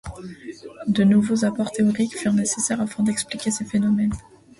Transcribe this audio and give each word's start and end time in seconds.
De 0.87 1.03
nouveaux 1.03 1.45
apports 1.45 1.69
théoriques 1.71 2.17
furent 2.17 2.33
nécessaires 2.33 2.81
afin 2.81 3.03
d’expliquer 3.03 3.51
ces 3.51 3.65
phénomènes. 3.65 4.09